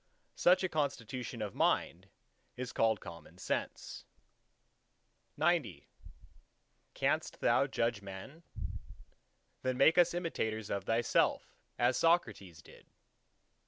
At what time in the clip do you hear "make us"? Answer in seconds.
9.77-10.15